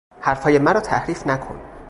حرفهای 0.19 0.59
مرا 0.59 0.79
تحریف 0.79 1.27
نکن! 1.27 1.61